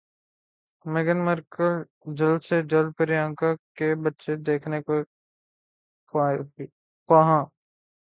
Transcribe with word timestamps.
میگھن 0.85 1.19
Markle 1.25 1.73
جلد 2.17 2.41
سے 2.43 2.61
جلد 2.71 2.89
پریانکا 2.97 3.49
کے 3.77 3.93
بچے 4.03 4.35
دیکھنے 4.47 4.79
کی 4.81 5.01
خواہاں 7.09 7.43